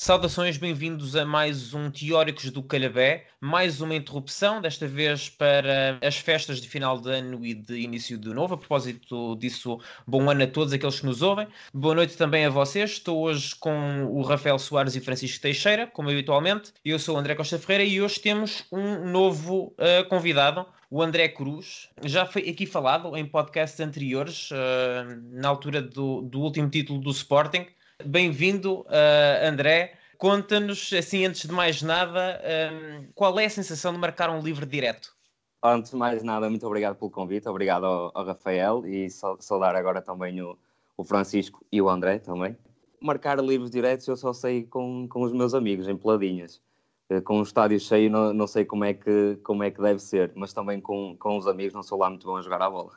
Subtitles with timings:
[0.00, 6.16] Saudações, bem-vindos a mais um Teóricos do Calhabé, mais uma interrupção, desta vez para as
[6.16, 8.54] festas de final de ano e de início de novo.
[8.54, 11.48] A propósito disso, bom ano a todos aqueles que nos ouvem.
[11.74, 12.92] Boa noite também a vocês.
[12.92, 16.72] Estou hoje com o Rafael Soares e Francisco Teixeira, como habitualmente.
[16.84, 21.26] Eu sou o André Costa Ferreira e hoje temos um novo uh, convidado, o André
[21.28, 21.88] Cruz.
[22.04, 24.54] Já foi aqui falado em podcasts anteriores, uh,
[25.32, 27.66] na altura do, do último título do Sporting.
[28.04, 29.94] Bem-vindo, uh, André.
[30.16, 32.40] Conta-nos, assim, antes de mais nada,
[32.72, 35.16] um, qual é a sensação de marcar um livre direto?
[35.62, 40.00] Antes de mais nada, muito obrigado pelo convite, obrigado ao, ao Rafael e saudar agora
[40.00, 40.56] também o,
[40.96, 42.56] o, Francisco e o André também.
[43.00, 46.60] Marcar livros diretos eu só sei com, com os meus amigos, em peladinhas.
[47.10, 49.98] Eh, com o estádio cheio não, não sei como é, que, como é que deve
[49.98, 52.70] ser, mas também com, com os amigos não sou lá muito bom a jogar a
[52.70, 52.92] bola.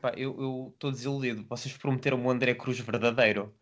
[0.00, 3.54] Pá, eu estou desiludido, vocês prometeram o André Cruz verdadeiro.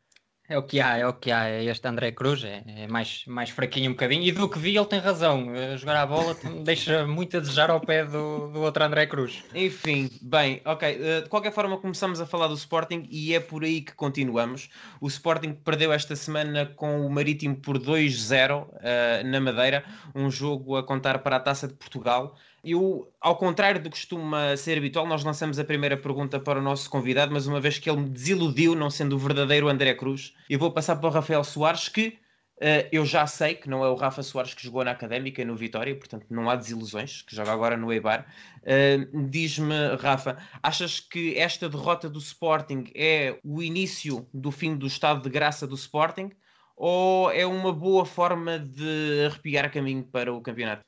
[0.51, 1.63] É o que há, é o que há.
[1.63, 4.23] Este André Cruz é, é, mais, mais fraquinho um bocadinho.
[4.23, 5.51] E do que vi, ele tem razão.
[5.51, 9.45] A jogar a bola deixa muito a desejar ao pé do, do outro André Cruz.
[9.55, 10.97] Enfim, bem, ok.
[10.97, 14.71] Uh, de qualquer forma, começamos a falar do Sporting e é por aí que continuamos.
[15.03, 19.85] O Sporting perdeu esta semana com o Marítimo por 2-0 uh, eh, na Madeira.
[20.15, 22.35] Um jogo a contar para a taça de Portugal.
[22.71, 26.63] Eu, ao contrário do que costuma ser habitual, nós lançamos a primeira pergunta para o
[26.63, 30.35] nosso convidado, mas uma vez que ele me desiludiu, não sendo o verdadeiro André Cruz,
[30.51, 32.19] eu vou passar para o Rafael Soares, que
[32.57, 35.57] uh, eu já sei que não é o Rafa Soares que jogou na Académica no
[35.57, 38.27] Vitória, portanto não há desilusões, que joga agora no Eibar.
[38.63, 44.87] Uh, Diz-me, Rafa, achas que esta derrota do Sporting é o início do fim do
[44.87, 46.31] estado de graça do Sporting?
[46.77, 50.88] Ou é uma boa forma de arrepiar caminho para o campeonato?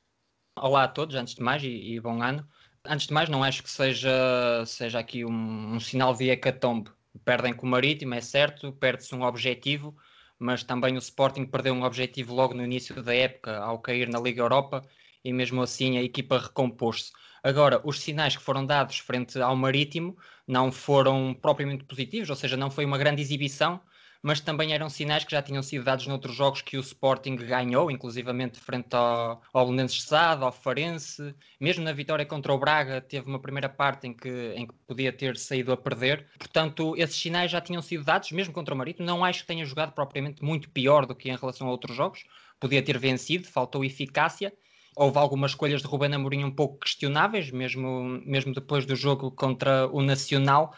[0.63, 2.47] Olá a todos, antes de mais, e, e, bom ano.
[2.85, 6.91] Antes de mais, não acho que seja, seja aqui um, um sinal de hecatombe.
[7.25, 9.97] Perdem com o Marítimo, é certo, perde-se um objetivo,
[10.37, 14.19] mas também o Sporting perdeu um objetivo logo no início da época, ao cair na
[14.19, 14.83] Liga Europa,
[15.25, 17.11] e mesmo assim a equipa recompôs-se.
[17.41, 20.15] Agora, os sinais que foram dados frente ao Marítimo
[20.47, 23.81] não foram propriamente positivos, ou seja, não foi uma grande exibição,
[24.21, 27.89] mas também eram sinais que já tinham sido dados noutros jogos que o Sporting ganhou,
[27.89, 33.27] inclusivamente frente ao, ao Belenenses Sade, ao Farense, mesmo na vitória contra o Braga, teve
[33.27, 36.27] uma primeira parte em que, em que podia ter saído a perder.
[36.37, 39.05] Portanto, esses sinais já tinham sido dados, mesmo contra o Marítimo.
[39.05, 42.23] Não acho que tenha jogado propriamente muito pior do que em relação a outros jogos.
[42.59, 44.53] Podia ter vencido, faltou eficácia.
[44.95, 49.87] Houve algumas escolhas de Ruben Amorim um pouco questionáveis, mesmo, mesmo depois do jogo contra
[49.87, 50.75] o Nacional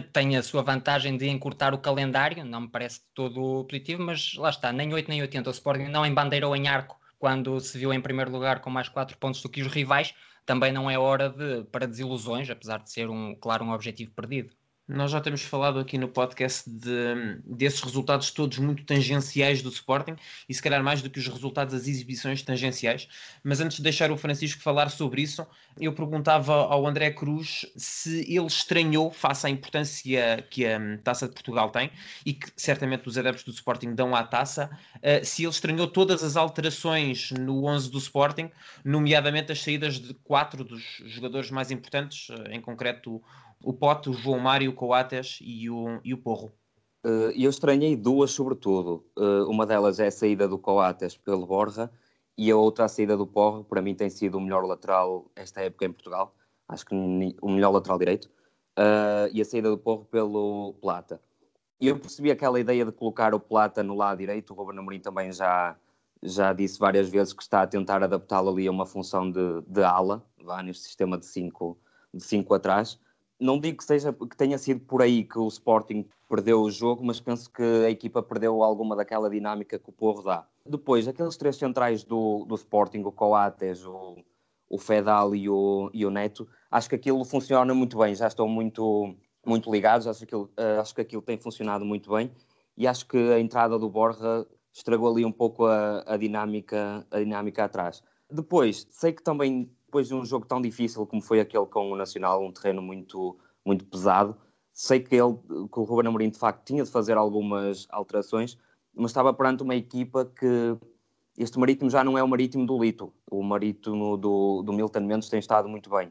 [0.00, 4.50] tem a sua vantagem de encurtar o calendário, não me parece todo positivo, mas lá
[4.50, 5.48] está, nem 8 nem 80.
[5.48, 9.16] O Sporting não embandeirou em arco quando se viu em primeiro lugar com mais 4
[9.18, 13.08] pontos do que os rivais, também não é hora de, para desilusões, apesar de ser,
[13.08, 14.54] um, claro, um objetivo perdido.
[14.86, 20.14] Nós já temos falado aqui no podcast de, desses resultados todos muito tangenciais do Sporting
[20.46, 23.08] e se calhar mais do que os resultados das exibições tangenciais.
[23.42, 25.46] Mas antes de deixar o Francisco falar sobre isso,
[25.80, 31.32] eu perguntava ao André Cruz se ele estranhou, face à importância que a Taça de
[31.32, 31.90] Portugal tem
[32.26, 36.22] e que certamente os adeptos do Sporting dão à taça, uh, se ele estranhou todas
[36.22, 38.50] as alterações no 11 do Sporting,
[38.84, 43.22] nomeadamente as saídas de quatro dos jogadores mais importantes, uh, em concreto
[43.64, 46.52] o Pote, o João Mário, o Coates e o, e o Porro.
[47.04, 49.04] Uh, eu estranhei duas, sobretudo.
[49.18, 51.90] Uh, uma delas é a saída do Coates pelo Borja
[52.36, 53.64] e a outra a saída do Porro.
[53.64, 56.34] Para mim tem sido o melhor lateral esta época em Portugal.
[56.68, 58.26] Acho que o melhor lateral direito.
[58.78, 61.20] Uh, e a saída do Porro pelo Plata.
[61.80, 64.52] Eu percebi aquela ideia de colocar o Plata no lado direito.
[64.52, 65.76] O Ruben Amorim também já,
[66.22, 69.82] já disse várias vezes que está a tentar adaptá-lo ali a uma função de, de
[69.82, 71.78] ala, vá neste sistema de 5
[72.14, 72.98] de cinco atrás
[73.40, 77.04] não digo que, seja, que tenha sido por aí que o Sporting perdeu o jogo,
[77.04, 80.46] mas penso que a equipa perdeu alguma daquela dinâmica que o Porro dá.
[80.66, 84.16] Depois, aqueles três centrais do, do Sporting, o Coates, o,
[84.68, 88.48] o Fedal e o, e o Neto, acho que aquilo funciona muito bem, já estão
[88.48, 89.14] muito,
[89.44, 92.30] muito ligados, acho que, aquilo, uh, acho que aquilo tem funcionado muito bem
[92.76, 97.18] e acho que a entrada do Borja estragou ali um pouco a, a, dinâmica, a
[97.18, 98.02] dinâmica atrás.
[98.30, 101.96] Depois, sei que também depois de um jogo tão difícil como foi aquele com o
[101.96, 104.36] Nacional, um terreno muito, muito pesado,
[104.72, 105.36] sei que, ele,
[105.72, 108.58] que o Ruben Amorim de facto tinha de fazer algumas alterações,
[108.92, 110.76] mas estava perante uma equipa que
[111.38, 115.28] este Marítimo já não é o Marítimo do Lito, o Marítimo do, do Milton Mendes
[115.28, 116.08] tem estado muito bem.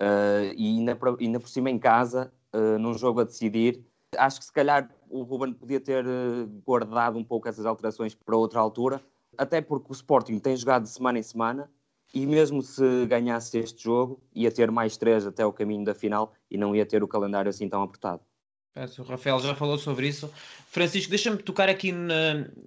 [0.00, 3.84] Uh, e ainda ainda por cima em casa, uh, num jogo a decidir,
[4.16, 8.36] acho que se calhar o Ruben podia ter uh, guardado um pouco essas alterações para
[8.36, 9.02] outra altura,
[9.36, 11.68] até porque o Sporting tem jogado de semana em semana
[12.14, 16.32] e mesmo se ganhasse este jogo, ia ter mais três até o caminho da final
[16.48, 18.22] e não ia ter o calendário assim tão apertado.
[18.98, 20.32] O Rafael já falou sobre isso.
[20.68, 21.92] Francisco, deixa-me tocar aqui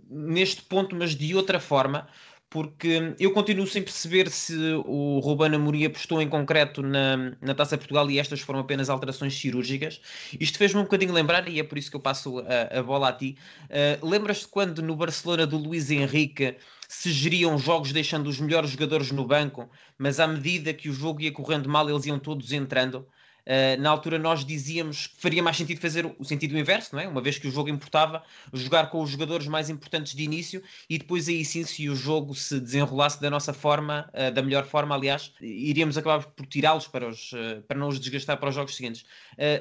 [0.09, 2.07] neste ponto, mas de outra forma,
[2.49, 4.55] porque eu continuo sem perceber se
[4.85, 9.37] o Ruben Amorim apostou em concreto na, na Taça Portugal e estas foram apenas alterações
[9.37, 9.99] cirúrgicas.
[10.39, 13.09] Isto fez-me um bocadinho lembrar, e é por isso que eu passo a, a bola
[13.09, 13.37] a ti.
[13.65, 16.55] Uh, Lembras-te quando no Barcelona do Luís Henrique
[16.87, 21.21] se geriam jogos deixando os melhores jogadores no banco, mas à medida que o jogo
[21.21, 23.05] ia correndo mal, eles iam todos entrando?
[23.47, 27.07] Uh, na altura nós dizíamos que faria mais sentido fazer o sentido inverso, não é?
[27.07, 28.21] Uma vez que o jogo importava,
[28.51, 32.35] jogar com os jogadores mais importantes de início e depois aí sim, se o jogo
[32.35, 37.07] se desenrolasse da nossa forma, uh, da melhor forma, aliás, iríamos acabar por tirá-los para,
[37.07, 39.05] os, uh, para não os desgastar para os jogos seguintes.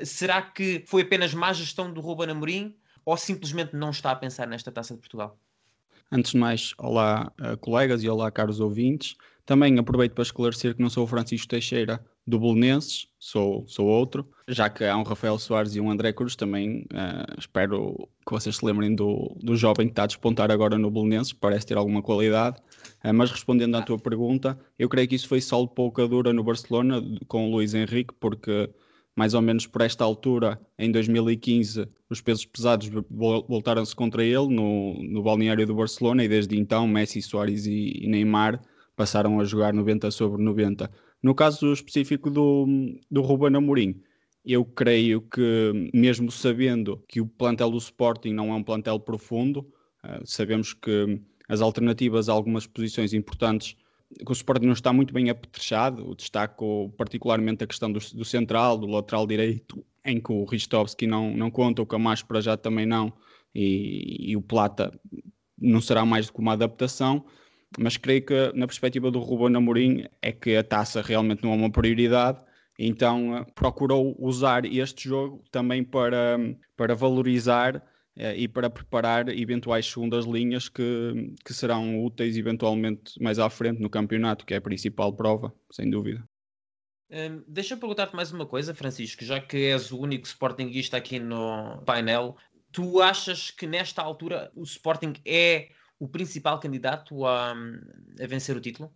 [0.02, 2.74] será que foi apenas má gestão do Ruben Amorim
[3.04, 5.38] ou simplesmente não está a pensar nesta Taça de Portugal?
[6.10, 9.16] Antes de mais, olá colegas e olá caros ouvintes.
[9.44, 14.28] Também aproveito para esclarecer que não sou o Francisco Teixeira do Bolonenses, sou, sou outro.
[14.48, 18.56] Já que há um Rafael Soares e um André Cruz, também uh, espero que vocês
[18.56, 22.02] se lembrem do, do jovem que está a despontar agora no Bolonenses, parece ter alguma
[22.02, 22.58] qualidade.
[23.04, 26.32] Uh, mas respondendo à tua pergunta, eu creio que isso foi só de pouca dura
[26.32, 28.70] no Barcelona com o Luís Henrique, porque
[29.16, 32.90] mais ou menos por esta altura, em 2015, os pesos pesados
[33.48, 38.06] voltaram-se contra ele no, no balneário do Barcelona e desde então Messi, Soares e, e
[38.06, 38.60] Neymar
[38.94, 40.90] passaram a jogar 90 sobre 90.
[41.22, 42.66] No caso específico do,
[43.10, 44.00] do Ruben Amorim,
[44.44, 49.60] eu creio que, mesmo sabendo que o plantel do Sporting não é um plantel profundo,
[50.04, 53.76] uh, sabemos que as alternativas a algumas posições importantes,
[54.14, 58.78] que o Sporting não está muito bem apetrechado, destaco particularmente a questão do, do central,
[58.78, 62.86] do lateral direito, em que o Ristovski não, não conta, o Camacho para já também
[62.86, 63.12] não,
[63.52, 64.96] e, e o Plata
[65.58, 67.24] não será mais do que uma adaptação
[67.78, 71.56] mas creio que na perspectiva do Ruben Amorim é que a taça realmente não é
[71.56, 72.40] uma prioridade,
[72.78, 76.38] então uh, procurou usar este jogo também para,
[76.76, 83.38] para valorizar uh, e para preparar eventuais segundas linhas que, que serão úteis eventualmente mais
[83.38, 86.24] à frente no campeonato, que é a principal prova, sem dúvida.
[87.10, 91.20] Um, deixa eu perguntar-te mais uma coisa, Francisco, já que és o único Sportingista aqui
[91.20, 92.36] no painel,
[92.72, 95.68] tu achas que nesta altura o Sporting é
[95.98, 98.92] o principal candidato a, a vencer o título?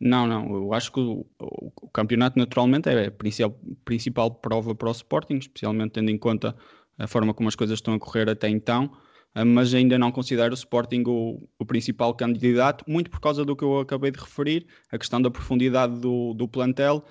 [0.00, 0.54] Não, não.
[0.54, 4.92] Eu acho que o, o, o campeonato naturalmente é a principal, principal prova para o
[4.92, 6.54] Sporting, especialmente tendo em conta
[6.98, 8.90] a forma como as coisas estão a correr até então,
[9.34, 13.56] ah, mas ainda não considero o Sporting o, o, principal candidato, muito por causa do
[13.56, 17.04] que eu acabei de referir, a questão da profundidade do, do plantel,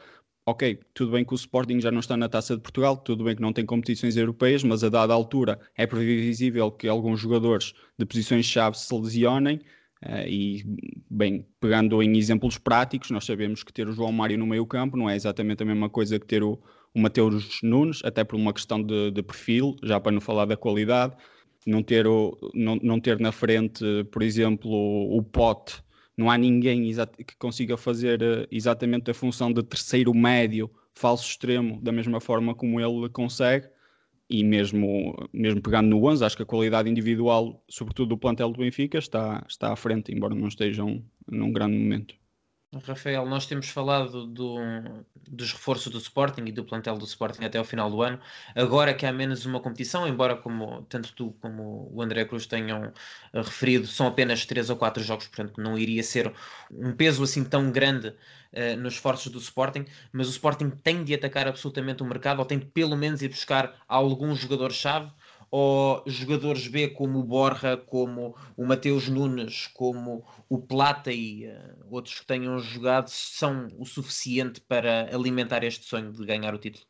[0.45, 3.36] ok, tudo bem que o Sporting já não está na Taça de Portugal, tudo bem
[3.36, 8.06] que não tem competições europeias, mas a dada altura é previsível que alguns jogadores de
[8.06, 9.62] posições-chave se lesionem.
[10.06, 10.63] Uh, e,
[11.10, 14.98] bem, pegando em exemplos práticos, nós sabemos que ter o João Mário no meio campo
[14.98, 16.62] não é exatamente a mesma coisa que ter o,
[16.94, 20.57] o Mateus Nunes, até por uma questão de, de, perfil, já para não falar da
[20.57, 21.16] qualidade.
[21.66, 25.81] Não ter, o, não, não ter na frente, por exemplo, o, o Pote
[26.15, 26.92] não há ninguém
[27.25, 32.54] que consiga fazer uh, exatamente a função de terceiro médio, falso extremo, da mesma forma
[32.54, 33.68] como ele consegue.
[34.30, 38.60] E mesmo, mesmo pegando no 11, acho que a qualidade individual, sobretudo do plantel do
[38.60, 42.15] Benfica, está, está à frente, embora não estejam num grande momento.
[42.80, 44.58] Rafael, nós temos falado do,
[45.30, 48.20] dos reforços do Sporting e do plantel do Sporting até ao final do ano.
[48.56, 52.92] Agora que há menos uma competição, embora como tanto tu como o André Cruz tenham
[53.34, 56.34] eh, referido, são apenas 3 ou 4 jogos, portanto não iria ser
[56.72, 61.13] um peso assim tão grande uh, nos esforços do Sporting, mas o Sporting tem de
[61.13, 65.12] atacar absolutamente o mercado, ou tem de pelo menos ir buscar algum jogador-chave
[65.55, 71.86] ou jogadores B como o Borja, como o Mateus Nunes, como o Plata e uh,
[71.91, 76.83] outros que tenham jogado são o suficiente para alimentar este sonho de ganhar o título?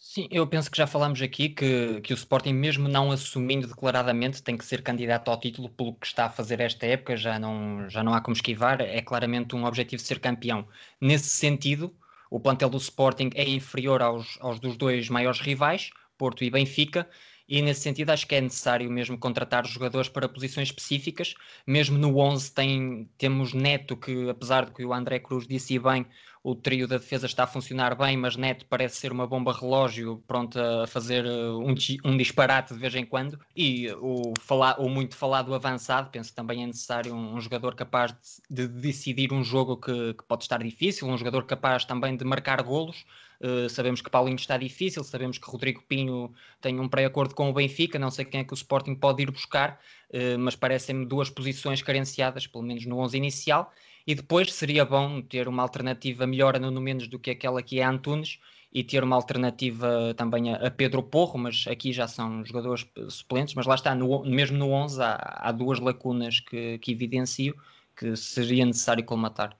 [0.00, 4.42] Sim, eu penso que já falámos aqui que, que o Sporting, mesmo não assumindo declaradamente,
[4.42, 7.88] tem que ser candidato ao título pelo que está a fazer esta época, já não,
[7.88, 10.66] já não há como esquivar, é claramente um objetivo ser campeão.
[11.00, 11.94] Nesse sentido,
[12.28, 17.08] o plantel do Sporting é inferior aos, aos dos dois maiores rivais, Porto e Benfica,
[17.48, 21.34] e nesse sentido acho que é necessário mesmo contratar jogadores para posições específicas.
[21.66, 26.06] Mesmo no 11 tem, temos Neto, que apesar de que o André Cruz disse bem,
[26.44, 30.22] o trio da defesa está a funcionar bem, mas Neto parece ser uma bomba relógio
[30.26, 33.38] pronto a fazer uh, um, um disparate de vez em quando.
[33.54, 37.76] E o, falar, o muito falado avançado, penso que também é necessário um, um jogador
[37.76, 38.12] capaz
[38.50, 42.24] de, de, decidir um jogo que, que pode estar difícil, um jogador capaz também de
[42.24, 43.04] marcar golos.
[43.42, 47.52] Uh, sabemos que Paulinho está difícil, sabemos que Rodrigo Pinho tem um pré-acordo com o
[47.52, 49.80] Benfica, não sei quem é que o Sporting pode ir buscar,
[50.10, 53.72] uh, mas parecem-me duas posições carenciadas, pelo menos no 11 inicial.
[54.06, 57.84] E depois seria bom ter uma alternativa melhor a Nuno do que aquela que é
[57.84, 58.38] Antunes,
[58.72, 63.66] e ter uma alternativa também a, Pedro Porro, mas aqui já são jogadores suplentes, mas
[63.66, 67.54] lá está, no, mesmo no 11 há, há duas lacunas que, que evidencio
[67.94, 69.56] que seria necessário colmatar.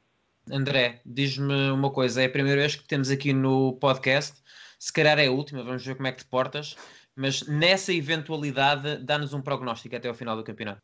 [0.50, 4.42] André, diz-me uma coisa, é a primeira vez que temos aqui no podcast,
[4.78, 6.76] se calhar é a última, vamos ver como é que te portas,
[7.14, 10.80] mas nessa eventualidade dá-nos um prognóstico até ao final do campeonato.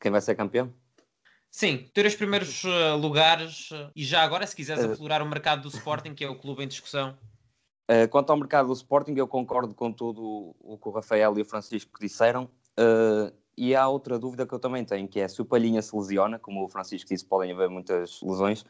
[0.00, 0.72] Quem vai ser campeão?
[1.50, 5.26] Sim, ter os primeiros uh, lugares uh, e já agora, se quiseres uh, aflorar o
[5.26, 7.16] mercado do Sporting, que é o clube em discussão.
[8.10, 11.44] quanto ao mercado do Sporting, eu concordo com tudo o que o Rafael e o
[11.44, 12.50] Francisco disseram.
[13.56, 16.38] E há outra dúvida que eu também tenho, que é se o Palhinha se lesiona,
[16.38, 18.64] como o Francisco disse, podem haver muitas lesões.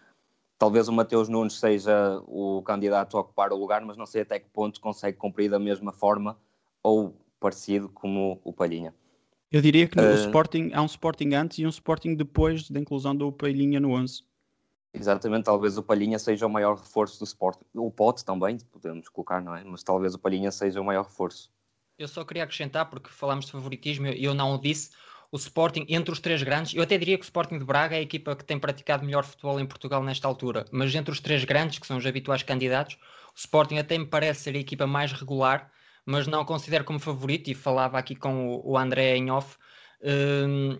[0.58, 4.38] Talvez o Mateus Nunes seja o candidato a ocupar o lugar, mas não sei até
[4.38, 6.38] que ponto consegue cumprir da mesma forma
[6.82, 8.94] ou parecido como o Palhinha.
[9.50, 13.14] Eu diria que uh, Sporting há um Sporting antes e um Sporting depois da inclusão
[13.14, 14.24] do Palhinha no 11.
[14.94, 17.64] Exatamente, talvez o Palhinha seja o maior reforço do Sporting.
[17.74, 19.62] O Pote também, podemos colocar, não é?
[19.62, 21.50] Mas talvez o Palhinha seja o maior reforço.
[21.98, 24.90] Eu só queria acrescentar, porque falámos de favoritismo e eu não o disse,
[25.32, 27.98] o Sporting, entre os três grandes, eu até diria que o Sporting de Braga é
[27.98, 31.44] a equipa que tem praticado melhor futebol em Portugal nesta altura, mas entre os três
[31.44, 32.96] grandes, que são os habituais candidatos,
[33.34, 35.70] o Sporting até me parece ser a equipa mais regular
[36.06, 39.58] mas não considero como favorito, e falava aqui com o, André em off,
[40.00, 40.78] um,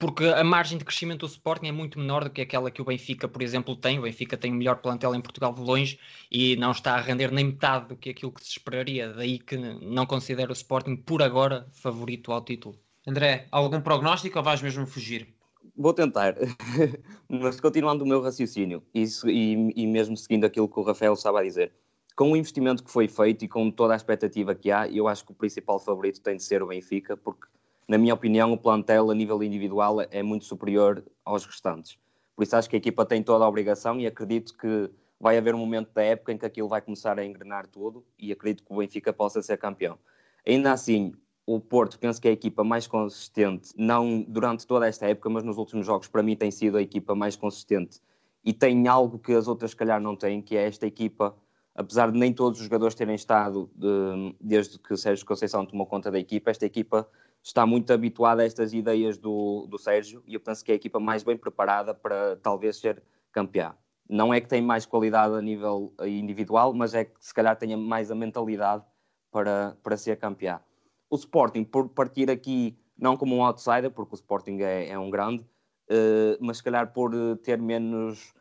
[0.00, 2.84] porque a margem de crescimento do Sporting é muito menor do que aquela que o
[2.86, 3.98] Benfica, por exemplo, tem.
[3.98, 7.30] O Benfica tem o melhor plantel em Portugal de longe e não está a render
[7.30, 9.12] nem metade do que aquilo que se esperaria.
[9.12, 12.76] Daí que não considero o Sporting, por agora, favorito ao título.
[13.06, 15.28] André, algum prognóstico ou vais mesmo fugir?
[15.76, 16.34] Vou tentar,
[17.28, 21.40] mas continuando o meu raciocínio e, e, e mesmo seguindo aquilo que o Rafael estava
[21.40, 21.72] a dizer,
[22.16, 25.24] com o investimento que foi feito e com toda a expectativa que há, eu acho
[25.24, 27.46] que o principal favorito tem de ser o Benfica, porque,
[27.88, 31.98] na minha opinião, o plantel a nível individual é muito superior aos restantes.
[32.36, 35.54] Por isso acho que a equipa tem toda a obrigação e acredito que vai haver
[35.54, 38.72] um momento da época em que aquilo vai começar a engrenar tudo e acredito que
[38.72, 39.98] o Benfica possa ser campeão.
[40.46, 41.12] Ainda assim,
[41.44, 45.42] o Porto penso que é a equipa mais consistente, não durante toda esta época, mas
[45.42, 48.00] nos últimos jogos para mim tem sido a equipa mais consistente
[48.42, 51.36] e tem algo que as outras se calhar não têm, que é esta equipa
[51.74, 56.10] apesar de nem todos os jogadores terem estado de, desde que Sérgio Conceição tomou conta
[56.10, 57.08] da equipa, esta equipa
[57.42, 60.76] está muito habituada a estas ideias do, do Sérgio e eu penso que é a
[60.76, 63.74] equipa mais bem preparada para talvez ser campeã.
[64.08, 67.76] Não é que tem mais qualidade a nível individual, mas é que se calhar tenha
[67.76, 68.84] mais a mentalidade
[69.30, 70.60] para, para ser campeã.
[71.08, 75.08] O Sporting, por partir aqui não como um outsider, porque o Sporting é, é um
[75.08, 78.34] grande, uh, mas se calhar por ter menos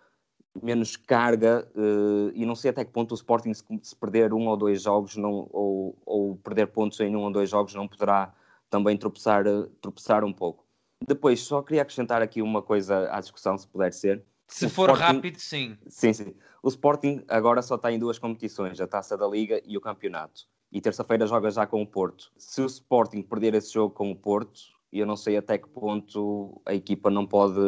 [0.62, 4.48] menos carga uh, e não sei até que ponto o Sporting se, se perder um
[4.48, 8.34] ou dois jogos não, ou, ou, perder pontos em um ou dois jogos não poderá
[8.69, 9.43] também tropeçar,
[9.81, 10.65] tropeçar um pouco.
[11.07, 14.23] Depois, só queria acrescentar aqui uma coisa à discussão, se puder ser.
[14.47, 15.77] Se o for Sporting, rápido, sim.
[15.88, 16.35] Sim, sim.
[16.61, 20.47] O Sporting agora só está em duas competições, a Taça da Liga e o Campeonato.
[20.71, 22.31] E terça-feira joga já com o Porto.
[22.38, 24.59] Se o Sporting perder esse jogo com o Porto,
[24.91, 27.59] eu não sei até que ponto a equipa não pode,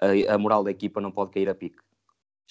[0.00, 1.82] a, a moral da equipa não pode cair a pique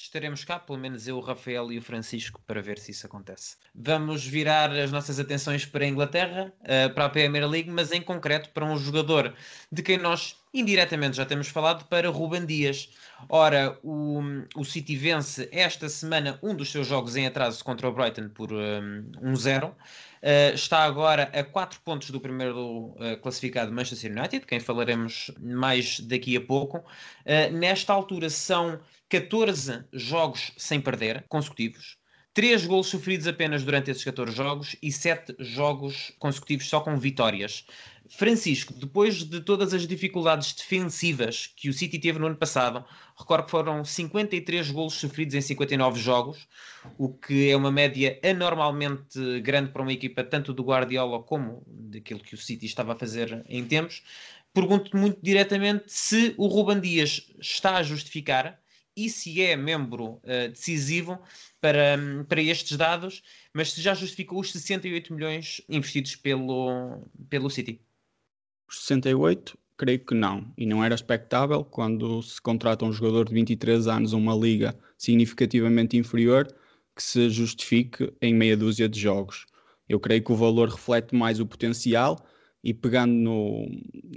[0.03, 3.57] estaremos cá, pelo menos eu, o Rafael e o Francisco, para ver se isso acontece.
[3.73, 8.01] Vamos virar as nossas atenções para a Inglaterra, uh, para a Premier League, mas em
[8.01, 9.33] concreto para um jogador
[9.71, 12.89] de quem nós indiretamente já temos falado, para Ruben Dias.
[13.29, 14.21] Ora, o,
[14.55, 18.51] o City vence esta semana um dos seus jogos em atraso contra o Brighton por
[18.51, 19.71] um, 1-0.
[19.71, 25.99] Uh, está agora a 4 pontos do primeiro uh, classificado Manchester United, quem falaremos mais
[25.99, 26.77] daqui a pouco.
[26.77, 28.79] Uh, nesta altura são
[29.09, 31.97] 14 jogos sem perder, consecutivos.
[32.33, 37.65] 3 gols sofridos apenas durante esses 14 jogos e 7 jogos consecutivos só com vitórias.
[38.13, 42.85] Francisco, depois de todas as dificuldades defensivas que o City teve no ano passado,
[43.17, 46.45] recordo que foram 53 golos sofridos em 59 jogos,
[46.97, 52.19] o que é uma média anormalmente grande para uma equipa tanto do Guardiola como daquilo
[52.19, 54.03] que o City estava a fazer em tempos.
[54.53, 58.59] Pergunto-te muito diretamente se o Ruban Dias está a justificar
[58.93, 61.17] e se é membro uh, decisivo
[61.61, 67.81] para, para estes dados, mas se já justificou os 68 milhões investidos pelo, pelo City.
[68.71, 70.49] Os 68, creio que não.
[70.57, 74.73] E não era expectável quando se contrata um jogador de 23 anos a uma liga
[74.97, 76.47] significativamente inferior
[76.95, 79.45] que se justifique em meia dúzia de jogos.
[79.89, 82.25] Eu creio que o valor reflete mais o potencial
[82.63, 83.67] e pegando no,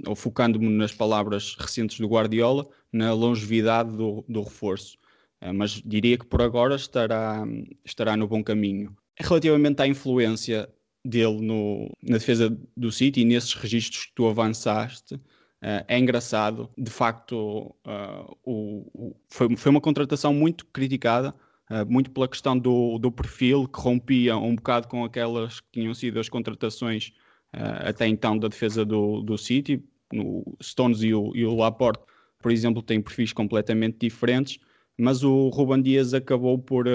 [0.07, 4.97] ou focando-me nas palavras recentes do Guardiola, na longevidade do, do reforço.
[5.41, 7.43] Uh, mas diria que por agora estará,
[7.83, 8.95] estará no bom caminho.
[9.19, 10.69] Relativamente à influência
[11.05, 16.69] dele no, na defesa do City e nesses registros que tu avançaste, uh, é engraçado.
[16.75, 21.33] De facto, uh, o, o, foi, foi uma contratação muito criticada
[21.69, 25.93] uh, muito pela questão do, do perfil, que rompia um bocado com aquelas que tinham
[25.93, 27.13] sido as contratações
[27.57, 29.81] até então da defesa do, do City.
[30.11, 32.03] No Stones e o, e o Laporte,
[32.39, 34.59] por exemplo, têm perfis completamente diferentes,
[34.97, 36.85] mas o Ruban Dias acabou por,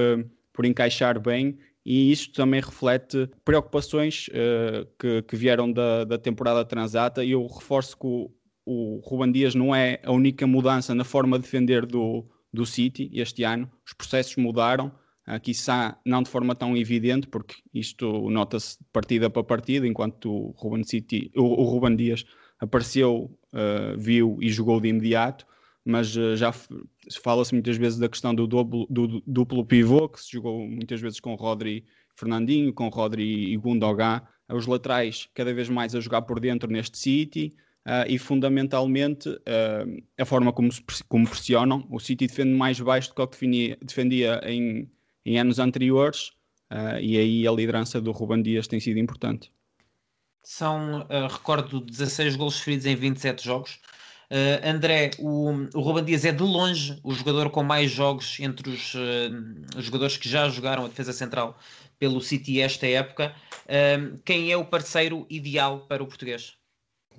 [0.53, 6.65] por encaixar bem e isto também reflete preocupações uh, que, que, vieram da, da, temporada
[6.65, 7.25] transata.
[7.25, 8.31] E eu reforço que o,
[8.67, 13.11] o Ruban Dias não é a única mudança na forma de defender do, do City
[13.15, 13.71] este ano.
[13.87, 14.93] Os processos mudaram,
[15.27, 15.53] aqui
[16.05, 21.31] não de forma tão evidente, porque isto nota-se partida para partida, enquanto o Ruben, City,
[21.35, 22.25] o, o Ruben Dias
[22.59, 25.47] apareceu, uh, viu e jogou de imediato,
[25.85, 26.53] mas uh, já
[27.23, 31.21] fala-se muitas vezes da questão do duplo, do duplo pivô, que se jogou muitas vezes
[31.21, 31.85] com Rodri
[32.15, 36.99] Fernandinho, com Rodri e Gundogan, os laterais cada vez mais a jogar por dentro neste
[36.99, 37.55] City,
[37.87, 41.87] Uh, e fundamentalmente uh, a forma como, se, como pressionam.
[41.91, 44.87] O City defende mais baixo do que o que defendia, defendia em,
[45.25, 46.29] em, anos anteriores
[46.71, 49.51] uh, e aí a liderança do Ruben Dias tem sido importante.
[50.43, 53.81] São, recordo, 16 gols feridos em 27 jogos.
[54.65, 58.95] André, o, o Ruben Dias é de longe o jogador com mais jogos entre os,
[59.77, 61.59] os jogadores que já jogaram a defesa central
[61.99, 63.35] pelo City esta época.
[64.25, 66.61] quem é o parceiro ideal para o português?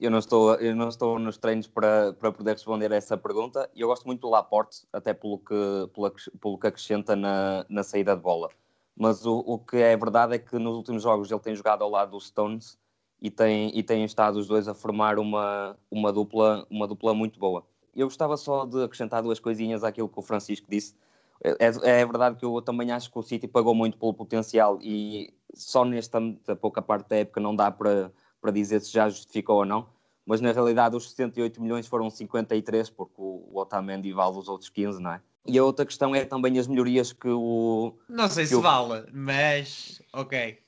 [0.01, 3.69] eu não estou, eu não estou nos treinos para, para poder responder a essa pergunta.
[3.75, 5.53] Eu gosto muito do Laporte, até pelo que,
[5.93, 8.49] pelo, pelo que acrescenta na, na saída de bola.
[8.95, 11.89] Mas o, o que é verdade é que nos últimos jogos ele tem jogado ao
[11.89, 12.79] lado do Stones
[13.21, 17.39] e tem, e tem estado os dois a formar uma, uma, dupla, uma dupla muito
[17.39, 17.63] boa.
[17.95, 20.95] Eu gostava só de acrescentar duas coisinhas àquilo que o Francisco disse.
[21.43, 25.33] É, é verdade que eu também acho que o City pagou muito pelo potencial e
[25.53, 26.19] só nesta
[26.59, 28.11] pouca parte da época não dá para
[28.41, 29.87] para dizer se já justificou ou não,
[30.25, 34.69] mas na realidade os 68 milhões foram 53, porque o, o Otamendi vale os outros
[34.69, 35.21] 15, não é?
[35.45, 37.95] E a outra questão é também as melhorias que o.
[38.09, 38.61] Não sei se o...
[38.61, 40.59] vale, mas ok.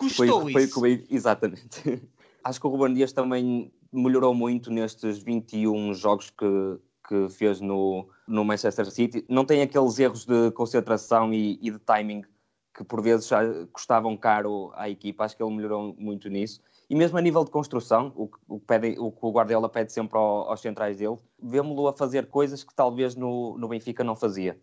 [0.00, 0.80] Custou foi, isso.
[0.80, 2.02] Foi, exatamente.
[2.42, 8.08] Acho que o Ruben Dias também melhorou muito nestes 21 jogos que, que fez no,
[8.26, 9.26] no Manchester City.
[9.28, 12.22] Não tem aqueles erros de concentração e, e de timing
[12.74, 15.24] que por vezes já custavam caro à equipa.
[15.24, 16.62] Acho que ele melhorou muito nisso.
[16.88, 19.92] E mesmo a nível de construção, o que o, pede, o, que o Guardiola pede
[19.92, 24.16] sempre ao, aos centrais dele, vemos-lo a fazer coisas que talvez no, no Benfica não
[24.16, 24.58] fazia.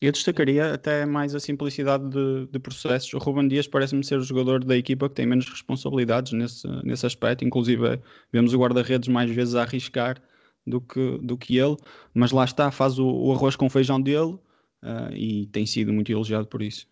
[0.00, 3.12] Eu destacaria até mais a simplicidade de, de processos.
[3.12, 7.04] O Ruben Dias parece-me ser o jogador da equipa que tem menos responsabilidades nesse, nesse
[7.04, 7.44] aspecto.
[7.44, 8.00] Inclusive,
[8.32, 10.22] vemos o guarda-redes mais vezes a arriscar
[10.66, 11.76] do que, do que ele.
[12.14, 14.38] Mas lá está, faz o, o arroz com feijão dele
[14.82, 16.86] uh, e tem sido muito elogiado por isso.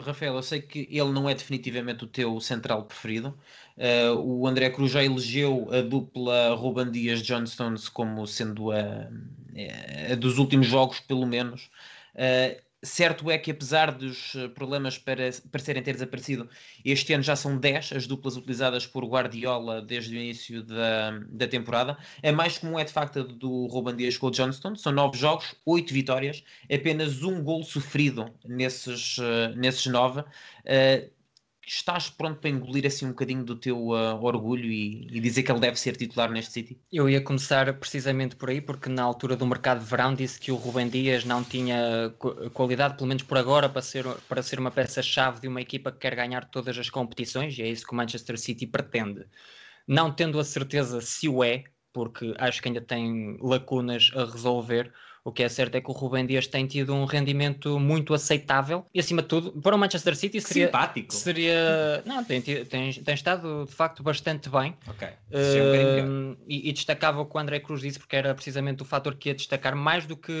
[0.00, 3.38] Rafael, eu sei que ele não é definitivamente o teu central preferido.
[3.76, 9.08] Uh, o André Cruz já elegeu a dupla Ruban Dias John Stones como sendo a,
[10.10, 11.70] a, dos últimos jogos, pelo menos.
[12.14, 16.48] Uh, Certo é que, apesar dos eh, problemas para, parecerem ter desaparecido,
[16.84, 21.48] este ano já são 10 as duplas utilizadas por Guardiola desde o início da, da
[21.48, 21.96] temporada.
[22.22, 24.76] É mais comum é de facto a do Ruben Dias com o Johnston.
[24.76, 30.20] São 9 jogos, 8 vitórias, apenas um gol sofrido nesses, uh, nesses 9.
[30.20, 31.13] Uh,
[31.66, 35.50] estás pronto para engolir assim um bocadinho do teu uh, orgulho e, e, dizer que
[35.50, 36.78] ele deve ser titular neste City?
[36.92, 40.52] Eu ia começar precisamente por aí, porque na altura do mercado de verão disse que
[40.52, 42.14] o Rubem Dias não tinha
[42.52, 45.98] qualidade, pelo menos por agora, para ser, para ser uma peça-chave de uma equipa que
[45.98, 49.24] quer ganhar todas as competições, e é isso que o Manchester City pretende.
[49.86, 54.92] Não tendo a certeza se o é, porque acho que ainda tem lacunas a resolver,
[55.24, 58.84] o que é certo é que o Rubem Dias tem tido um rendimento muito aceitável
[58.92, 60.66] e, acima de tudo, para o Manchester City seria.
[60.66, 61.14] Simpático.
[61.14, 62.02] Seria.
[62.04, 64.76] Não, tem, tem, tem estado de facto bastante bem.
[64.86, 65.08] Ok.
[65.08, 69.14] Uh, e, e, destacava o que o André Cruz disse, porque era precisamente o fator
[69.14, 70.32] que ia destacar mais do que.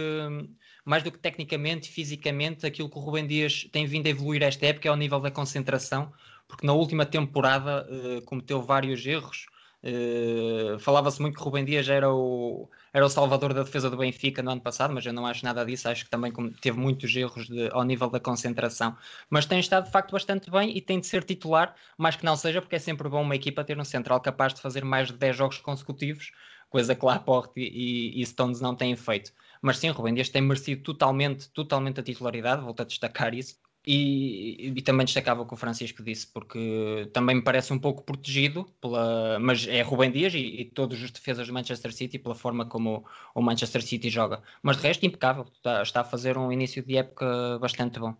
[0.84, 4.66] Mais do que tecnicamente, fisicamente, aquilo que o Rubem Dias tem vindo a evoluir esta
[4.66, 6.12] época é ao nível da concentração,
[6.46, 9.46] porque na última temporada uh, cometeu vários erros,
[9.84, 14.40] Uh, Falava-se muito que Rubem Dias era o, era o salvador da defesa do Benfica
[14.40, 15.88] no ano passado, mas eu não acho nada disso.
[15.88, 18.96] Acho que também teve muitos erros de, ao nível da concentração.
[19.28, 22.36] Mas tem estado de facto bastante bem e tem de ser titular, mais que não
[22.36, 25.14] seja, porque é sempre bom uma equipa ter um central capaz de fazer mais de
[25.14, 26.30] 10 jogos consecutivos,
[26.70, 29.32] coisa que Laporte e, e Stones não têm feito.
[29.60, 33.56] Mas sim, Rubem Dias tem merecido totalmente, totalmente a titularidade, volto a destacar isso.
[33.86, 38.02] E, e, também destacava o que o Francisco disse, porque também me parece um pouco
[38.02, 42.34] protegido, pela, mas é Rubem Dias e, e todos os defesas do Manchester City pela
[42.34, 44.42] forma como o, o Manchester City joga.
[44.62, 48.16] Mas de resto, impecável, está, está, a fazer um início de época bastante bom.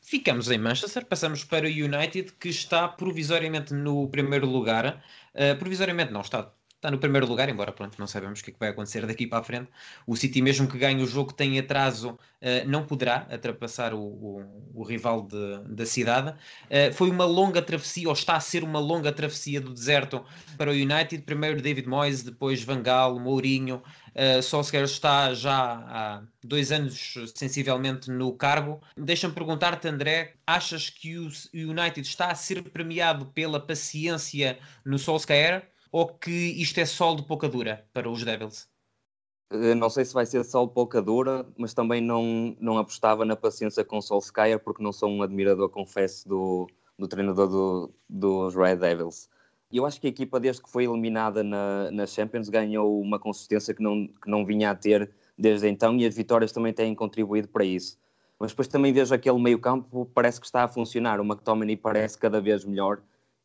[0.00, 5.04] Ficamos em Manchester, passamos para o United, que está provisoriamente no primeiro lugar.
[5.34, 8.52] Uh, provisoriamente não, está está no primeiro lugar, embora pronto, não sabemos o que, é
[8.52, 9.70] que vai acontecer daqui para a frente.
[10.04, 12.18] O City, mesmo que ganhe o jogo, tem atraso, uh,
[12.66, 16.30] não poderá ultrapassar o, o, o rival de, da cidade.
[16.30, 20.24] Uh, foi uma longa travessia, ou está a ser uma longa travessia do deserto
[20.58, 21.22] para o United.
[21.22, 23.80] Primeiro David Moyes, depois Van Gaal, Mourinho.
[24.12, 28.80] Uh, Solskjaer está já há dois anos sensivelmente no cargo.
[28.96, 35.71] Deixa-me perguntar-te, André, achas que o United está a ser premiado pela paciência no Solskjaer?
[35.92, 38.68] Ou que isto é sol de pouca dura para os Devils?
[39.50, 43.24] Eh, não sei se vai ser sol de pouca dura, mas também não, não apostava
[43.24, 46.66] na paciência com o Solskjaer, porque não sou um admirador, confesso, do,
[46.98, 49.28] do treinador do, dos Red Devils.
[49.70, 53.74] Eu acho que a equipa, desde que foi eliminada na, na Champions, ganhou uma consistência
[53.74, 57.48] que não, que não vinha a ter desde então e as vitórias também têm contribuído
[57.48, 57.98] para isso.
[58.38, 61.20] Mas depois também vejo aquele meio-campo, parece que está a funcionar.
[61.20, 63.00] O McTominay parece cada vez melhor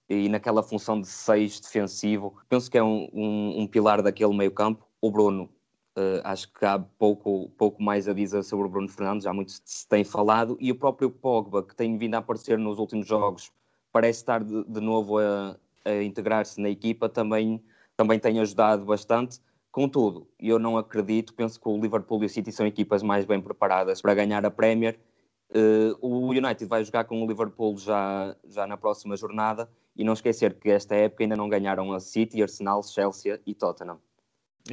[0.10, 4.52] e naquela função de seis defensivo, penso que é um, um, um pilar daquele meio
[4.52, 4.88] campo.
[5.02, 5.44] O Bruno,
[5.98, 9.52] uh, acho que há pouco, pouco mais a dizer sobre o Bruno Fernandes, já muito
[9.52, 13.52] se tem falado, e o próprio Pogba, que tem vindo a aparecer nos últimos jogos,
[13.92, 17.62] parece estar de, de novo a, a integrar-se na equipa, também,
[17.96, 19.40] também tem ajudado bastante.
[19.72, 23.42] Contudo, eu não acredito, penso que o Liverpool e o City são equipas mais bem
[23.42, 24.98] preparadas para ganhar a Premier.
[25.52, 30.14] Uh, o United vai jogar com o Liverpool já, já na próxima jornada e não
[30.14, 34.00] esquecer que esta época ainda não ganharam a City, Arsenal, Chelsea e Tottenham.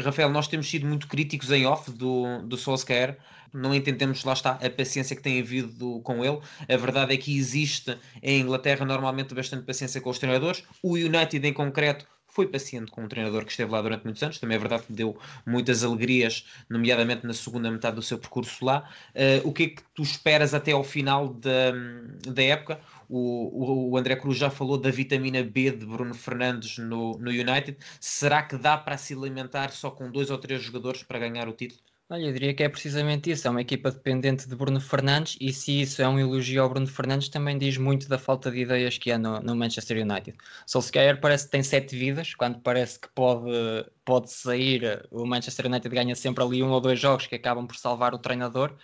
[0.02, 3.16] Rafael, nós temos sido muito críticos em off do, do Solskjaer,
[3.52, 6.40] não entendemos, lá está, a paciência que tem havido com ele.
[6.68, 10.64] A verdade é que existe em Inglaterra normalmente bastante paciência com os treinadores.
[10.82, 14.40] O United, em concreto, foi paciente com um treinador que esteve lá durante muitos anos,
[14.40, 18.90] também é verdade que deu muitas alegrias, nomeadamente na segunda metade do seu percurso lá.
[19.14, 21.70] Uh, o que é que tu esperas até ao final da,
[22.26, 22.80] da época?
[23.16, 27.76] O, o, André Cruz já falou da vitamina B de Bruno Fernandes no, no United.
[28.00, 31.52] Será que dá para se alimentar só com dois ou três jogadores para ganhar o
[31.52, 31.80] título?
[32.10, 35.52] Olha, eu diria que é precisamente isso, é uma equipa dependente de Bruno Fernandes e
[35.52, 38.98] se isso é um elogio ao Bruno Fernandes também diz muito da falta de ideias
[38.98, 40.36] que há no, no Manchester United.
[40.66, 43.48] Solskjaer parece que tem sete vidas, quando parece que pode,
[44.04, 47.76] pode sair, o Manchester United ganha sempre ali um ou dois jogos que acabam por
[47.76, 48.74] salvar o treinador,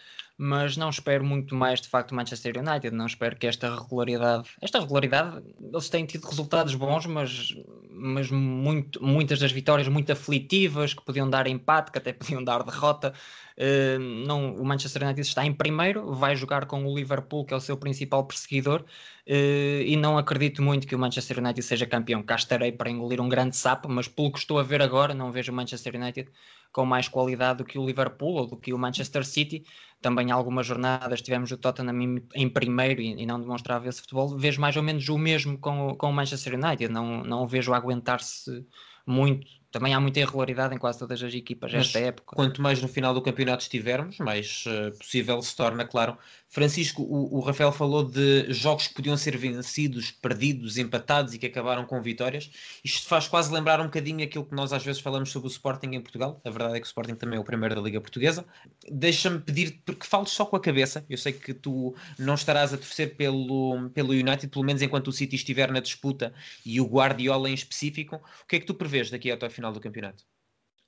[0.42, 4.80] mas não espero muito mais de facto Manchester United, não espero que esta regularidade, esta
[4.80, 7.54] regularidade, eles têm tido resultados bons, mas,
[7.90, 12.62] mas muito, muitas das vitórias muito aflitivas, que podiam dar empate, que até podiam dar
[12.62, 13.12] derrota,
[13.58, 17.56] uh, não, o Manchester United está em primeiro, vai jogar com o Liverpool, que é
[17.58, 22.22] o seu principal perseguidor, uh, e não acredito muito que o Manchester United seja campeão,
[22.22, 25.32] cá estarei para engolir um grande sapo, mas pelo que estou a ver agora, não
[25.32, 26.30] vejo o Manchester United
[26.72, 29.64] com mais qualidade do que o Liverpool ou do que o Manchester City.
[30.00, 34.36] Também algumas jornadas tivemos o Tottenham em primeiro e, e não demonstrava esse futebol.
[34.36, 36.92] Vejo mais ou menos o mesmo com, com o Manchester United.
[36.92, 38.66] Não, não o vejo aguentar-se
[39.06, 42.34] muito também há muita irregularidade em quase todas as equipas nesta época.
[42.34, 46.16] Quanto mais no final do campeonato estivermos, mais uh, possível se torna, claro.
[46.52, 51.46] Francisco, o, o, Rafael falou de jogos que podiam ser vencidos, perdidos, empatados e que
[51.46, 52.50] acabaram com vitórias.
[52.84, 55.90] Isto faz quase lembrar um bocadinho aquilo que nós às vezes falamos sobre o Sporting
[55.92, 56.40] em Portugal.
[56.44, 58.44] A verdade é que o Sporting também é o primeiro da Liga Portuguesa.
[58.90, 61.04] Deixa-me pedir que fales só com a cabeça.
[61.08, 65.12] Eu sei que tu não estarás a torcer pelo, pelo United, pelo menos enquanto o
[65.12, 66.34] City estiver na disputa
[66.66, 68.16] e o Guardiola em específico.
[68.16, 70.24] O que é que tu prevês daqui até ao final do campeonato?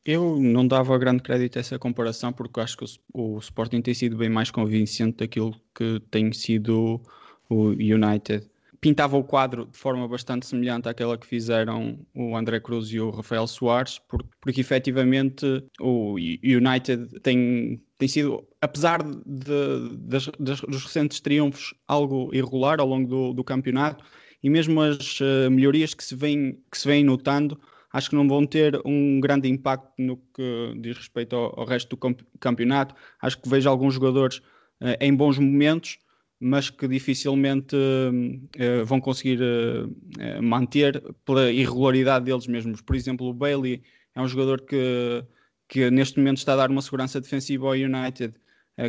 [0.05, 3.95] Eu não dava grande crédito a essa comparação porque acho que o, o, Sporting tem
[3.95, 7.01] sido bem mais convincente daquilo que tem sido
[7.49, 8.51] o United.
[8.81, 13.11] Pintava o quadro de forma bastante semelhante àquela que fizeram o André Cruz e o
[13.11, 20.83] Rafael Soares, porque, porque efetivamente o United tem, tem sido, apesar de, das, das, dos
[20.83, 24.05] recentes triunfos, algo irregular ao longo do, do campeonato
[24.43, 27.57] e mesmo as uh, melhorias que se vêm que se vêm notando
[27.93, 31.95] acho que não vão ter um grande impacto no que diz respeito ao, ao resto
[31.95, 32.95] do campeonato.
[33.21, 34.39] Acho que vejo alguns jogadores
[34.81, 35.99] uh, em bons momentos,
[36.41, 42.81] mas que dificilmente uh, vão conseguir uh, manter pela irregularidade deles mesmos.
[42.81, 43.83] Por exemplo, o Bailey
[44.15, 45.25] é um jogador que,
[45.69, 48.35] que neste momento está a dar uma segurança defensiva ao United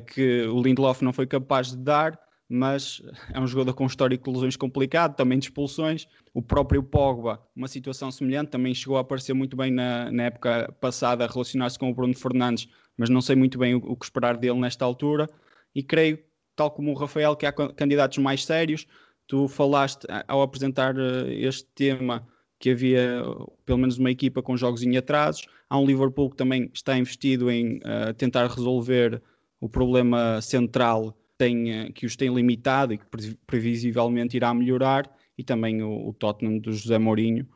[0.08, 2.18] que o Lindelof não foi capaz de dar
[2.54, 3.02] mas
[3.34, 6.08] é um jogador com histórico de lesões complicado, também de expulsões.
[6.36, 10.72] O próprio Pogba, uma situação semelhante, também chegou a aparecer muito bem na, na época
[10.80, 14.38] passada, relacionar-se com o Bruno Fernandes, mas não sei muito bem o, o, que esperar
[14.38, 15.28] dele nesta altura.
[15.74, 16.20] E creio,
[16.56, 18.86] tal como o Rafael, que há candidatos mais sérios.
[19.26, 22.28] Tu falaste, ao apresentar eh, este tema,
[22.60, 23.24] que havia
[23.66, 25.48] pelo menos uma equipa com jogos em atrasos.
[25.68, 29.20] Há um Liverpool que também está investido em uh, tentar resolver
[29.60, 33.06] o problema central tem, que os tem limitado e que
[33.46, 37.48] previsivelmente irá melhorar, e também o, o Tottenham do José Mourinho,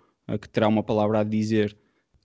[0.42, 1.78] que terá uma palavra a dizer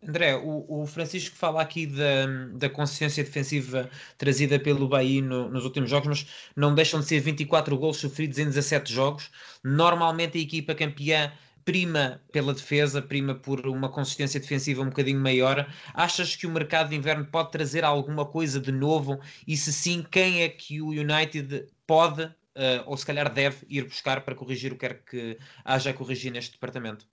[0.06, 3.88] André, o, o, Francisco fala aqui da, da consciência defensiva
[4.18, 8.36] trazida pelo Bahia no, nos últimos jogos, mas não deixam de ser 24 gols sofridos
[8.38, 9.30] em 17 jogos.
[9.62, 11.32] Normalmente a equipa campeã
[11.64, 15.66] prima pela defesa, prima por uma consistência defensiva um bocadinho maior.
[15.94, 19.20] Achas que o mercado de inverno pode trazer alguma coisa de novo?
[19.46, 23.84] E se sim, quem é que o United pode, uh, ou se calhar deve, ir
[23.84, 27.06] buscar para corrigir o que quer que haja a corrigir neste departamento?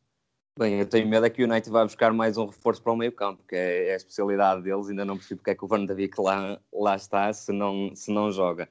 [0.57, 2.95] Bem, eu tenho medo é que o United vai buscar mais um reforço para o
[2.97, 5.67] meio campo, que é, é a especialidade deles, ainda não percebo porque é que o
[5.67, 8.67] Van David lá, lá está se não, se não joga.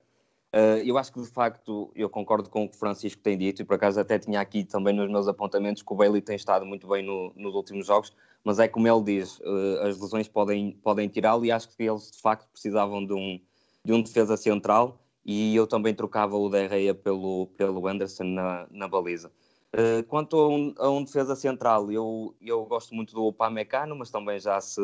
[0.55, 3.61] Uh, eu acho que de facto eu concordo com o que o Francisco tem dito
[3.61, 6.65] e por acaso até tinha aqui também nos meus apontamentos que o Bailey tem estado
[6.65, 10.73] muito bem no, nos últimos jogos, mas é como ele diz, uh, as lesões podem,
[10.73, 13.39] podem tirá-lo e acho que eles de facto precisavam de um,
[13.85, 18.89] de um defesa central e eu também trocava o Derreia pelo, pelo Anderson na, na
[18.89, 19.31] baliza.
[19.73, 24.11] Eh, quanto a um, a um, defesa central, eu, eu gosto muito do Upamecano, mas
[24.11, 24.81] também já se,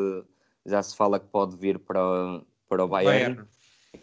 [0.66, 3.34] já se fala que pode vir para, para o Bayern.
[3.36, 3.48] Bayern.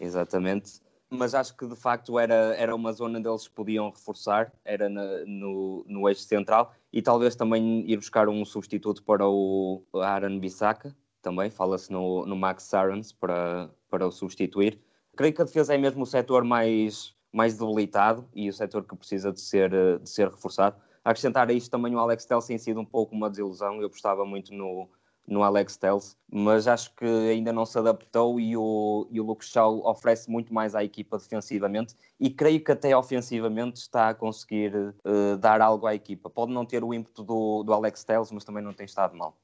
[0.00, 0.80] Exatamente.
[1.14, 5.24] Mas acho que de facto era, era uma zona onde eles podiam reforçar, era na,
[5.26, 10.96] no, no eixo central, e talvez também ir buscar um substituto para o Aaron Bissaka,
[11.20, 14.80] também fala-se no, no Max Sarens para, para o substituir.
[15.14, 18.96] Creio que a defesa é mesmo o setor mais, mais debilitado e o setor que
[18.96, 19.70] precisa de ser,
[20.00, 20.76] de ser reforçado.
[21.04, 24.24] Acrescentar a isto também o Alex Telles tem sido um pouco uma desilusão, eu gostava
[24.24, 24.88] muito no,
[25.26, 29.48] no Alex Telles, mas acho que ainda não se adaptou e o, e o Lucas
[29.48, 34.74] Shaw oferece muito mais à equipa defensivamente e creio que até ofensivamente está a conseguir
[34.74, 36.28] uh, dar algo à equipa.
[36.28, 39.36] Pode não ter o ímpeto do, do Alex Telles, mas também não tem estado mal.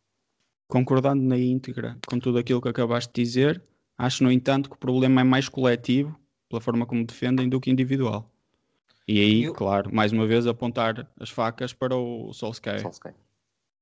[0.67, 3.63] Concordando na íntegra com tudo aquilo que acabaste de dizer,
[3.97, 7.71] acho, no entanto, que o problema é mais coletivo pela forma como defendem do que
[7.71, 8.31] individual.
[9.07, 9.55] E aí, eu...
[9.55, 12.81] claro, mais uma vez apontar as facas para o Solskjaer.
[12.81, 13.15] Solskjaer.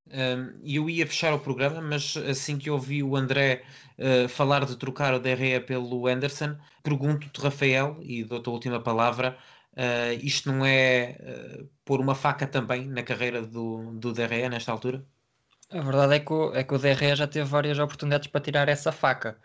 [0.09, 3.65] Um, eu ia fechar o programa, mas assim que ouvi o André
[3.99, 9.37] uh, falar de trocar o DRE pelo Anderson, pergunto-te, Rafael, e dou-te a última palavra:
[9.73, 14.71] uh, isto não é uh, pôr uma faca também na carreira do, do DRE nesta
[14.71, 15.05] altura?
[15.71, 18.69] A verdade é que, o, é que o DRE já teve várias oportunidades para tirar
[18.69, 19.37] essa faca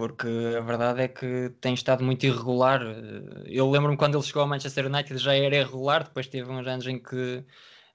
[0.00, 2.80] porque a verdade é que tem estado muito irregular.
[3.44, 6.86] Eu lembro-me quando ele chegou ao Manchester United já era irregular, depois teve uns anos
[6.86, 7.44] em que,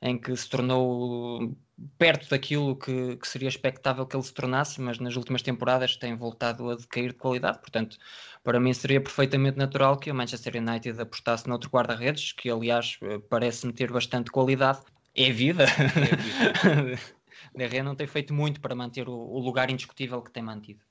[0.06, 1.58] em que se tornou
[1.98, 6.16] perto daquilo que, que seria expectável que ele se tornasse, mas nas últimas temporadas tem
[6.16, 7.58] voltado a decair de qualidade.
[7.58, 7.98] Portanto,
[8.44, 13.74] para mim seria perfeitamente natural que o Manchester United apostasse noutro guarda-redes, que aliás parece-me
[13.74, 14.82] ter bastante qualidade.
[15.16, 15.64] É vida.
[15.64, 17.82] É vida.
[17.84, 20.82] Não tem feito muito para manter o, o lugar indiscutível que tem mantido.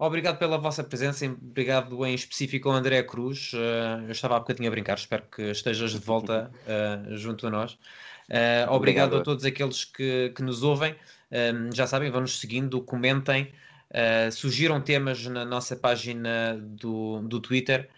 [0.00, 3.52] Obrigado pela vossa presença, obrigado em específico ao André Cruz.
[3.52, 7.50] Uh, eu estava há bocadinho a brincar, espero que estejas de volta uh, junto a
[7.50, 7.76] nós.
[8.28, 10.94] Uh, obrigado, obrigado, a todos aqueles que, que nos ouvem.
[11.74, 13.52] já sabem, vão-nos seguindo, comentem,
[14.32, 17.88] sugiram temas na nossa página do, do Twitter.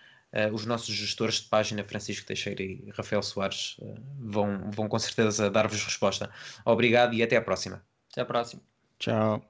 [0.52, 3.76] os nossos gestores de página, Francisco Teixeira e Rafael Soares,
[4.18, 6.30] vão, vão com certeza dar-vos resposta.
[6.64, 7.82] Obrigado e até à próxima.
[8.12, 8.62] Até à próxima.
[8.98, 9.49] Tchau.